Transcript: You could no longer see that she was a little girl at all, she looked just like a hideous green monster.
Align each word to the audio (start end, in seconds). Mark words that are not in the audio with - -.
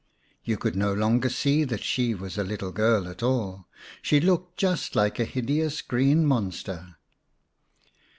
You 0.43 0.57
could 0.57 0.75
no 0.75 0.95
longer 0.95 1.29
see 1.29 1.63
that 1.63 1.83
she 1.83 2.15
was 2.15 2.35
a 2.35 2.43
little 2.43 2.71
girl 2.71 3.07
at 3.07 3.21
all, 3.21 3.67
she 4.01 4.19
looked 4.19 4.57
just 4.57 4.95
like 4.95 5.19
a 5.19 5.25
hideous 5.25 5.83
green 5.83 6.25
monster. 6.25 6.95